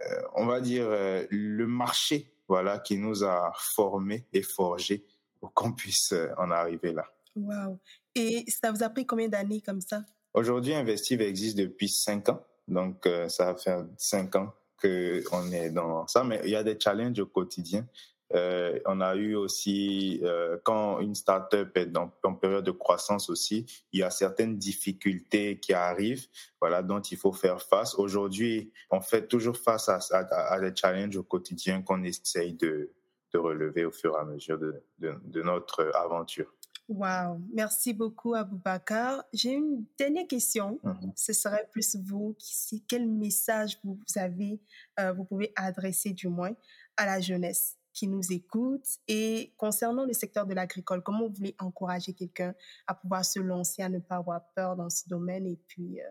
euh, 0.00 0.22
on 0.34 0.46
va 0.46 0.60
dire, 0.60 0.86
euh, 0.88 1.26
le 1.30 1.66
marché 1.66 2.34
voilà, 2.48 2.78
qui 2.78 2.96
nous 2.96 3.24
a 3.24 3.52
formés 3.56 4.26
et 4.32 4.42
forgés 4.42 5.04
pour 5.40 5.52
qu'on 5.52 5.72
puisse 5.72 6.14
en 6.38 6.50
arriver 6.50 6.92
là. 6.92 7.06
Wow. 7.34 7.78
Et 8.14 8.44
ça 8.48 8.72
vous 8.72 8.82
a 8.82 8.90
pris 8.90 9.06
combien 9.06 9.28
d'années 9.28 9.60
comme 9.60 9.80
ça? 9.80 10.02
Aujourd'hui, 10.34 10.74
Investive 10.74 11.20
existe 11.20 11.56
depuis 11.56 11.88
cinq 11.88 12.28
ans. 12.28 12.44
Donc, 12.68 13.08
ça 13.28 13.46
va 13.46 13.56
faire 13.56 13.84
cinq 13.96 14.36
ans 14.36 14.52
qu'on 14.80 15.52
est 15.52 15.70
dans 15.70 16.06
ça. 16.06 16.24
Mais 16.24 16.40
il 16.44 16.50
y 16.50 16.56
a 16.56 16.62
des 16.62 16.78
challenges 16.78 17.18
au 17.20 17.26
quotidien. 17.26 17.86
Euh, 18.34 18.78
on 18.86 19.00
a 19.00 19.14
eu 19.14 19.34
aussi, 19.34 20.20
euh, 20.22 20.56
quand 20.64 21.00
une 21.00 21.14
startup 21.14 21.76
est 21.76 21.86
dans, 21.86 22.10
en 22.22 22.34
période 22.34 22.64
de 22.64 22.70
croissance 22.70 23.28
aussi, 23.28 23.66
il 23.92 24.00
y 24.00 24.02
a 24.02 24.10
certaines 24.10 24.56
difficultés 24.56 25.58
qui 25.58 25.74
arrivent, 25.74 26.26
voilà, 26.60 26.82
dont 26.82 27.00
il 27.00 27.18
faut 27.18 27.32
faire 27.32 27.60
face. 27.60 27.94
Aujourd'hui, 27.94 28.72
on 28.90 29.00
fait 29.00 29.26
toujours 29.26 29.56
face 29.56 29.88
à, 29.88 30.60
des 30.60 30.74
challenges 30.74 31.16
au 31.16 31.22
quotidien 31.22 31.82
qu'on 31.82 32.02
essaye 32.04 32.54
de, 32.54 32.90
relever 33.34 33.86
au 33.86 33.90
fur 33.90 34.14
et 34.14 34.20
à 34.20 34.24
mesure 34.24 34.58
de, 34.58 35.42
notre 35.42 35.90
aventure. 35.94 36.52
Wow, 36.92 37.40
merci 37.54 37.94
beaucoup 37.94 38.34
Aboubacar. 38.34 39.24
J'ai 39.32 39.52
une 39.52 39.86
dernière 39.98 40.26
question. 40.26 40.78
Mm-hmm. 40.84 41.12
Ce 41.16 41.32
serait 41.32 41.66
plus 41.70 41.96
vous, 41.96 42.36
qui, 42.38 42.84
quel 42.86 43.08
message 43.08 43.78
vous 43.82 43.98
avez, 44.16 44.60
euh, 45.00 45.12
vous 45.14 45.24
pouvez 45.24 45.54
adresser 45.56 46.10
du 46.10 46.28
moins 46.28 46.54
à 46.98 47.06
la 47.06 47.18
jeunesse 47.18 47.78
qui 47.94 48.08
nous 48.08 48.30
écoutent. 48.30 48.98
Et 49.08 49.54
concernant 49.56 50.04
le 50.04 50.12
secteur 50.12 50.44
de 50.44 50.52
l'agricole, 50.52 51.02
comment 51.02 51.28
vous 51.28 51.34
voulez 51.34 51.56
encourager 51.58 52.12
quelqu'un 52.12 52.54
à 52.86 52.94
pouvoir 52.94 53.24
se 53.24 53.40
lancer, 53.40 53.80
à 53.80 53.88
ne 53.88 53.98
pas 53.98 54.16
avoir 54.16 54.42
peur 54.54 54.76
dans 54.76 54.90
ce 54.90 55.08
domaine? 55.08 55.46
Et 55.46 55.58
puis, 55.68 55.98
euh, 55.98 56.04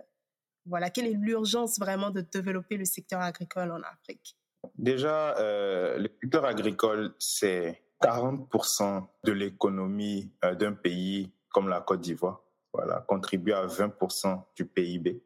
voilà, 0.65 0.89
quelle 0.89 1.05
est 1.05 1.13
l'urgence 1.13 1.77
vraiment 1.77 2.09
de 2.09 2.21
développer 2.21 2.77
le 2.77 2.85
secteur 2.85 3.21
agricole 3.21 3.71
en 3.71 3.81
Afrique? 3.83 4.35
Déjà, 4.79 5.37
euh, 5.37 5.99
le 5.99 6.09
secteur 6.23 6.45
agricole, 6.45 7.13
c'est 7.19 7.83
40% 8.01 9.03
de 9.23 9.31
l'économie 9.31 10.31
euh, 10.43 10.55
d'un 10.55 10.73
pays 10.73 11.31
comme 11.49 11.69
la 11.69 11.81
Côte 11.81 12.01
d'Ivoire. 12.01 12.41
Voilà, 12.73 13.03
contribue 13.07 13.53
à 13.53 13.65
20% 13.65 14.43
du 14.55 14.65
PIB. 14.65 15.23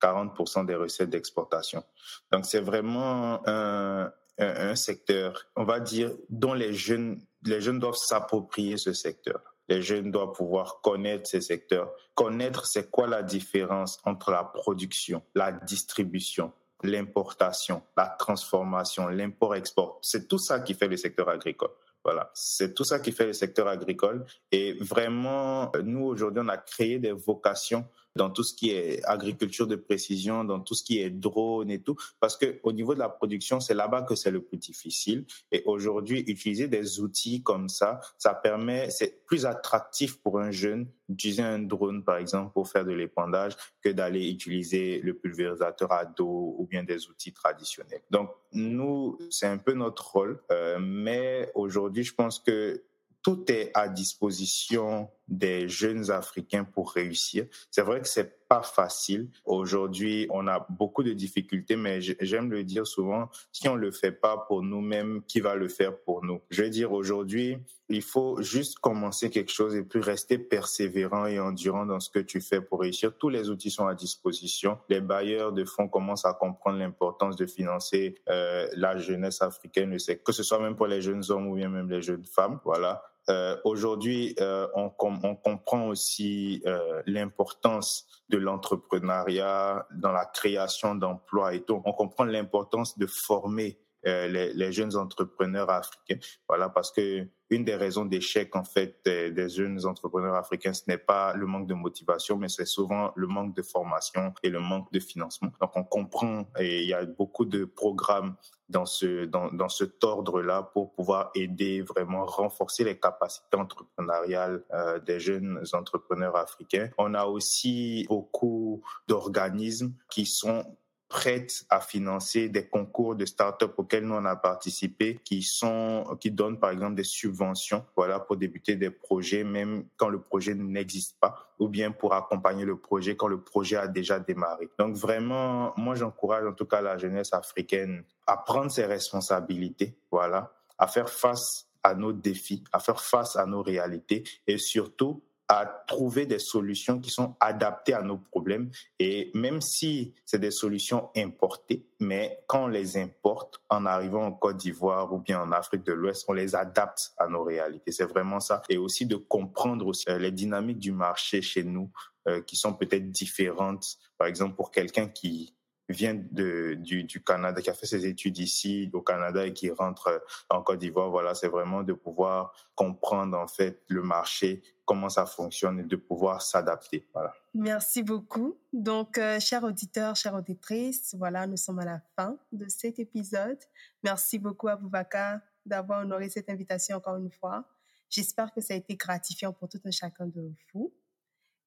40% 0.00 0.66
des 0.66 0.74
recettes 0.74 1.10
d'exportation. 1.10 1.84
Donc 2.32 2.46
c'est 2.46 2.60
vraiment 2.60 3.46
un, 3.46 4.10
un, 4.38 4.74
secteur, 4.74 5.46
on 5.56 5.64
va 5.64 5.78
dire, 5.78 6.10
dont 6.30 6.54
les 6.54 6.72
jeunes, 6.72 7.20
les 7.44 7.60
jeunes 7.60 7.78
doivent 7.78 7.96
s'approprier 7.96 8.78
ce 8.78 8.92
secteur. 8.92 9.40
Les 9.68 9.82
jeunes 9.82 10.10
doivent 10.10 10.32
pouvoir 10.32 10.80
connaître 10.80 11.28
ces 11.28 11.40
secteurs, 11.40 11.92
connaître 12.14 12.66
c'est 12.66 12.90
quoi 12.90 13.06
la 13.06 13.22
différence 13.22 14.00
entre 14.04 14.32
la 14.32 14.42
production, 14.42 15.22
la 15.34 15.52
distribution, 15.52 16.52
l'importation, 16.82 17.82
la 17.96 18.08
transformation, 18.08 19.06
l'import-export. 19.06 19.98
C'est 20.02 20.26
tout 20.26 20.38
ça 20.38 20.60
qui 20.60 20.74
fait 20.74 20.88
le 20.88 20.96
secteur 20.96 21.28
agricole. 21.28 21.70
Voilà, 22.04 22.30
c'est 22.34 22.74
tout 22.74 22.84
ça 22.84 22.98
qui 22.98 23.12
fait 23.12 23.26
le 23.26 23.32
secteur 23.32 23.68
agricole. 23.68 24.24
Et 24.52 24.72
vraiment, 24.80 25.70
nous, 25.84 26.04
aujourd'hui, 26.04 26.42
on 26.44 26.48
a 26.48 26.56
créé 26.56 26.98
des 26.98 27.12
vocations 27.12 27.86
dans 28.16 28.30
tout 28.30 28.42
ce 28.42 28.54
qui 28.54 28.70
est 28.70 29.02
agriculture 29.04 29.66
de 29.66 29.76
précision, 29.76 30.44
dans 30.44 30.60
tout 30.60 30.74
ce 30.74 30.82
qui 30.82 31.00
est 31.00 31.10
drone 31.10 31.70
et 31.70 31.80
tout, 31.80 31.96
parce 32.18 32.36
que 32.36 32.58
au 32.62 32.72
niveau 32.72 32.94
de 32.94 32.98
la 32.98 33.08
production, 33.08 33.60
c'est 33.60 33.74
là-bas 33.74 34.02
que 34.02 34.14
c'est 34.14 34.30
le 34.30 34.42
plus 34.42 34.58
difficile. 34.58 35.24
Et 35.52 35.62
aujourd'hui, 35.66 36.20
utiliser 36.26 36.68
des 36.68 37.00
outils 37.00 37.42
comme 37.42 37.68
ça, 37.68 38.00
ça 38.18 38.34
permet, 38.34 38.90
c'est 38.90 39.24
plus 39.26 39.46
attractif 39.46 40.20
pour 40.20 40.40
un 40.40 40.50
jeune 40.50 40.88
d'utiliser 41.08 41.42
un 41.42 41.58
drone, 41.58 42.04
par 42.04 42.16
exemple, 42.18 42.52
pour 42.52 42.68
faire 42.68 42.84
de 42.84 42.92
l'épandage 42.92 43.56
que 43.82 43.88
d'aller 43.88 44.28
utiliser 44.28 45.00
le 45.00 45.14
pulvérisateur 45.14 45.92
à 45.92 46.04
dos 46.04 46.54
ou 46.58 46.66
bien 46.66 46.84
des 46.84 47.08
outils 47.08 47.32
traditionnels. 47.32 48.02
Donc, 48.10 48.30
nous, 48.52 49.18
c'est 49.30 49.46
un 49.46 49.58
peu 49.58 49.72
notre 49.72 50.12
rôle, 50.12 50.40
euh, 50.52 50.78
mais 50.80 51.50
aujourd'hui, 51.54 52.04
je 52.04 52.14
pense 52.14 52.38
que 52.38 52.82
tout 53.22 53.50
est 53.50 53.70
à 53.74 53.88
disposition 53.88 55.10
des 55.30 55.68
jeunes 55.68 56.10
Africains 56.10 56.64
pour 56.64 56.92
réussir. 56.92 57.46
C'est 57.70 57.82
vrai 57.82 58.00
que 58.00 58.08
c'est 58.08 58.40
pas 58.48 58.62
facile. 58.62 59.28
Aujourd'hui, 59.44 60.26
on 60.30 60.48
a 60.48 60.66
beaucoup 60.70 61.04
de 61.04 61.12
difficultés, 61.12 61.76
mais 61.76 62.00
j'aime 62.00 62.50
le 62.50 62.64
dire 62.64 62.84
souvent, 62.84 63.30
si 63.52 63.68
on 63.68 63.76
le 63.76 63.92
fait 63.92 64.10
pas 64.10 64.36
pour 64.36 64.62
nous-mêmes, 64.62 65.22
qui 65.28 65.38
va 65.38 65.54
le 65.54 65.68
faire 65.68 65.96
pour 65.96 66.24
nous? 66.24 66.40
Je 66.50 66.64
veux 66.64 66.70
dire, 66.70 66.90
aujourd'hui, 66.90 67.58
il 67.88 68.02
faut 68.02 68.42
juste 68.42 68.80
commencer 68.80 69.30
quelque 69.30 69.52
chose 69.52 69.76
et 69.76 69.84
puis 69.84 70.00
rester 70.00 70.36
persévérant 70.36 71.26
et 71.26 71.38
endurant 71.38 71.86
dans 71.86 72.00
ce 72.00 72.10
que 72.10 72.18
tu 72.18 72.40
fais 72.40 72.60
pour 72.60 72.80
réussir. 72.80 73.16
Tous 73.16 73.28
les 73.28 73.50
outils 73.50 73.70
sont 73.70 73.86
à 73.86 73.94
disposition. 73.94 74.78
Les 74.88 75.00
bailleurs 75.00 75.52
de 75.52 75.64
fonds 75.64 75.86
commencent 75.86 76.24
à 76.24 76.32
comprendre 76.32 76.78
l'importance 76.78 77.36
de 77.36 77.46
financer 77.46 78.16
euh, 78.28 78.68
la 78.74 78.98
jeunesse 78.98 79.42
africaine, 79.42 79.96
que 80.24 80.32
ce 80.32 80.42
soit 80.42 80.58
même 80.58 80.74
pour 80.74 80.88
les 80.88 81.02
jeunes 81.02 81.22
hommes 81.28 81.46
ou 81.46 81.54
bien 81.54 81.68
même 81.68 81.88
les 81.88 82.02
jeunes 82.02 82.26
femmes. 82.26 82.58
Voilà. 82.64 83.09
Euh, 83.30 83.56
Aujourd'hui, 83.64 84.34
euh, 84.40 84.66
on, 84.74 84.90
comprend 84.90 85.86
aussi 85.86 86.62
euh, 86.66 87.02
l'importance 87.06 88.06
de 88.28 88.38
l'entrepreneuriat 88.38 89.86
dans 89.94 90.12
la 90.12 90.24
création 90.24 90.96
d'emplois 90.96 91.54
et 91.54 91.62
tout. 91.62 91.80
On 91.84 91.92
comprend 91.92 92.24
l'importance 92.24 92.98
de 92.98 93.06
former 93.06 93.78
les, 94.04 94.52
les, 94.52 94.72
jeunes 94.72 94.96
entrepreneurs 94.96 95.70
africains. 95.70 96.18
Voilà, 96.48 96.68
parce 96.68 96.90
que 96.90 97.26
une 97.50 97.64
des 97.64 97.74
raisons 97.74 98.04
d'échec 98.04 98.54
en 98.54 98.64
fait 98.64 99.00
des, 99.04 99.30
des, 99.30 99.48
jeunes 99.48 99.84
entrepreneurs 99.84 100.36
africains, 100.36 100.72
ce 100.72 100.84
n'est 100.86 100.98
pas 100.98 101.34
le 101.34 101.46
manque 101.46 101.66
de 101.66 101.74
motivation, 101.74 102.36
mais 102.36 102.48
c'est 102.48 102.64
souvent 102.64 103.12
le 103.16 103.26
manque 103.26 103.56
de 103.56 103.62
formation 103.62 104.32
et 104.42 104.50
le 104.50 104.60
manque 104.60 104.90
de 104.92 105.00
financement. 105.00 105.50
Donc 105.60 105.76
on 105.76 105.84
comprend 105.84 106.46
et 106.58 106.82
il 106.82 106.88
y 106.88 106.94
a 106.94 107.04
beaucoup 107.04 107.44
de 107.44 107.64
programmes 107.64 108.36
dans 108.68 108.86
ce 108.86 109.24
dans, 109.24 109.50
dans 109.50 109.68
cet 109.68 110.02
ordre-là 110.04 110.62
pour 110.62 110.92
pouvoir 110.92 111.30
aider 111.34 111.82
vraiment 111.82 112.24
renforcer 112.24 112.84
les 112.84 112.98
capacités 112.98 113.56
entrepreneuriales 113.56 114.64
euh, 114.72 115.00
des 115.00 115.18
jeunes 115.18 115.60
entrepreneurs 115.72 116.36
africains. 116.36 116.88
On 116.96 117.14
a 117.14 117.24
aussi 117.24 118.06
beaucoup 118.08 118.82
d'organismes 119.08 119.92
qui 120.08 120.24
sont 120.24 120.64
prêtes 121.10 121.66
à 121.68 121.80
financer 121.80 122.48
des 122.48 122.68
concours 122.68 123.16
de 123.16 123.26
start-up 123.26 123.74
auxquels 123.76 124.06
nous 124.06 124.14
on 124.14 124.24
a 124.24 124.36
participé, 124.36 125.20
qui 125.24 125.42
sont, 125.42 126.16
qui 126.20 126.30
donnent 126.30 126.58
par 126.60 126.70
exemple 126.70 126.94
des 126.94 127.04
subventions, 127.04 127.84
voilà, 127.96 128.20
pour 128.20 128.36
débuter 128.36 128.76
des 128.76 128.90
projets, 128.90 129.42
même 129.42 129.84
quand 129.96 130.08
le 130.08 130.20
projet 130.20 130.54
n'existe 130.54 131.18
pas, 131.20 131.52
ou 131.58 131.68
bien 131.68 131.90
pour 131.90 132.14
accompagner 132.14 132.64
le 132.64 132.76
projet 132.76 133.16
quand 133.16 133.26
le 133.26 133.42
projet 133.42 133.76
a 133.76 133.88
déjà 133.88 134.20
démarré. 134.20 134.70
Donc 134.78 134.94
vraiment, 134.94 135.74
moi 135.76 135.96
j'encourage 135.96 136.46
en 136.46 136.52
tout 136.52 136.66
cas 136.66 136.80
la 136.80 136.96
jeunesse 136.96 137.32
africaine 137.32 138.04
à 138.28 138.36
prendre 138.36 138.70
ses 138.70 138.86
responsabilités, 138.86 139.98
voilà, 140.12 140.52
à 140.78 140.86
faire 140.86 141.10
face 141.10 141.66
à 141.82 141.94
nos 141.94 142.12
défis, 142.12 142.62
à 142.72 142.78
faire 142.78 143.00
face 143.00 143.34
à 143.34 143.46
nos 143.46 143.62
réalités 143.62 144.22
et 144.46 144.58
surtout 144.58 145.24
à 145.50 145.66
trouver 145.88 146.26
des 146.26 146.38
solutions 146.38 147.00
qui 147.00 147.10
sont 147.10 147.34
adaptées 147.40 147.92
à 147.92 148.02
nos 148.02 148.18
problèmes. 148.18 148.70
Et 149.00 149.32
même 149.34 149.60
si 149.60 150.14
c'est 150.24 150.38
des 150.38 150.52
solutions 150.52 151.10
importées, 151.16 151.88
mais 151.98 152.44
quand 152.46 152.66
on 152.66 152.68
les 152.68 152.96
importe 152.96 153.60
en 153.68 153.84
arrivant 153.84 154.24
en 154.24 154.30
Côte 154.30 154.58
d'Ivoire 154.58 155.12
ou 155.12 155.18
bien 155.18 155.42
en 155.42 155.50
Afrique 155.50 155.82
de 155.84 155.92
l'Ouest, 155.92 156.24
on 156.28 156.34
les 156.34 156.54
adapte 156.54 157.14
à 157.18 157.26
nos 157.26 157.42
réalités. 157.42 157.90
C'est 157.90 158.04
vraiment 158.04 158.38
ça. 158.38 158.62
Et 158.68 158.78
aussi 158.78 159.06
de 159.06 159.16
comprendre 159.16 159.88
aussi 159.88 160.08
euh, 160.08 160.18
les 160.18 160.30
dynamiques 160.30 160.78
du 160.78 160.92
marché 160.92 161.42
chez 161.42 161.64
nous 161.64 161.90
euh, 162.28 162.42
qui 162.42 162.54
sont 162.54 162.74
peut-être 162.74 163.10
différentes. 163.10 163.98
Par 164.18 164.28
exemple, 164.28 164.54
pour 164.54 164.70
quelqu'un 164.70 165.08
qui 165.08 165.56
vient 165.90 166.14
du, 166.14 167.22
Canada, 167.24 167.60
qui 167.60 167.70
a 167.70 167.74
fait 167.74 167.86
ses 167.86 168.06
études 168.06 168.38
ici 168.38 168.90
au 168.92 169.02
Canada 169.02 169.46
et 169.46 169.52
qui 169.52 169.70
rentre 169.70 170.22
en 170.48 170.62
Côte 170.62 170.78
d'Ivoire, 170.78 171.10
voilà, 171.10 171.34
c'est 171.34 171.48
vraiment 171.48 171.82
de 171.82 171.92
pouvoir 171.92 172.52
comprendre 172.74 173.38
en 173.38 173.46
fait 173.46 173.82
le 173.88 174.02
marché, 174.02 174.62
comment 174.84 175.08
ça 175.08 175.26
fonctionne 175.26 175.80
et 175.80 175.84
de 175.84 175.96
pouvoir 175.96 176.42
s'adapter. 176.42 177.06
Voilà. 177.12 177.32
Merci 177.54 178.02
beaucoup. 178.02 178.58
Donc, 178.72 179.18
euh, 179.18 179.40
chers 179.40 179.64
auditeurs, 179.64 180.16
chères 180.16 180.34
auditrices, 180.34 181.14
voilà, 181.18 181.46
nous 181.46 181.56
sommes 181.56 181.78
à 181.80 181.84
la 181.84 182.00
fin 182.16 182.36
de 182.52 182.68
cet 182.68 182.98
épisode. 182.98 183.58
Merci 184.02 184.38
beaucoup 184.38 184.68
à 184.68 184.76
Boubacar 184.76 185.40
d'avoir 185.66 186.02
honoré 186.02 186.28
cette 186.28 186.48
invitation 186.48 186.96
encore 186.96 187.16
une 187.16 187.30
fois. 187.30 187.64
J'espère 188.08 188.52
que 188.52 188.60
ça 188.60 188.74
a 188.74 188.76
été 188.76 188.96
gratifiant 188.96 189.52
pour 189.52 189.68
tout 189.68 189.80
un 189.84 189.90
chacun 189.90 190.26
de 190.26 190.52
vous. 190.72 190.92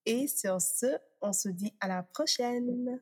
Et 0.06 0.28
sur 0.28 0.60
ce, 0.60 0.98
on 1.22 1.32
se 1.32 1.48
dit 1.48 1.74
à 1.80 1.88
la 1.88 2.04
prochaine. 2.04 3.00